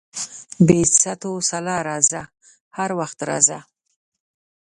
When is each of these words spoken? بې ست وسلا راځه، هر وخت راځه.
بې 0.67 0.79
ست 1.01 1.21
وسلا 1.35 1.77
راځه، 1.89 2.21
هر 2.77 2.89
وخت 2.99 3.19
راځه. 3.29 3.59